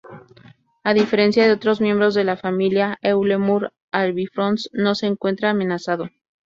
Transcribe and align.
A 0.83 0.95
diferencia 0.95 1.45
de 1.45 1.53
otros 1.53 1.79
miembros 1.79 2.15
de 2.15 2.23
la 2.23 2.35
familia, 2.35 2.97
"Eulemur 3.03 3.71
albifrons" 3.91 4.67
no 4.73 4.95
se 4.95 5.05
encuentra 5.05 5.51
amenazado. 5.51 6.09